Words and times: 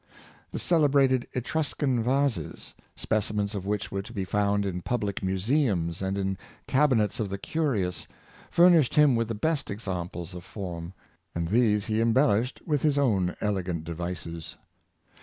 The 0.51 0.57
celebrated 0.57 1.27
Etruscan 1.35 2.01
vases, 2.01 2.73
specimens 2.95 3.53
of 3.53 3.67
which 3.67 3.91
were 3.91 4.01
to 4.01 4.11
be 4.13 4.25
found 4.25 4.65
in 4.65 4.81
public 4.81 5.21
museums 5.21 6.01
and 6.01 6.17
in 6.17 6.31
the 6.33 6.37
cabinets 6.65 7.19
of 7.19 7.29
the 7.29 7.37
curious, 7.37 8.07
furnished 8.49 8.95
him 8.95 9.15
with 9.15 9.27
the 9.27 9.35
best 9.35 9.69
examples 9.69 10.33
of 10.33 10.43
form, 10.43 10.93
and 11.35 11.49
these 11.49 11.85
he 11.85 12.01
embelished 12.01 12.63
with 12.65 12.81
his 12.81 12.97
own 12.97 13.35
elegant 13.41 13.83
devices. 13.83 14.57